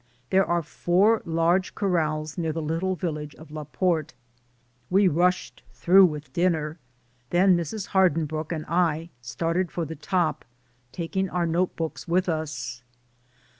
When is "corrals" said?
1.75-2.35